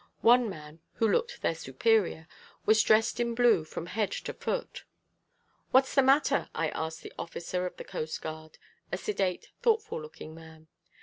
[0.21, 2.27] One man, who looked their superior,
[2.65, 4.83] was dressed in blue from head to foot.
[5.69, 8.57] "What's the matter?" I asked the officer of the coast guard,
[8.91, 10.69] a sedate, thoughtful looking man.